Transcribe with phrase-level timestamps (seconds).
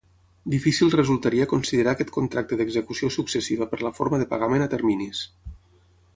[0.51, 5.23] Difícil resultaria considerar aquest contracte d'execució successiva per la forma de pagament a terminis.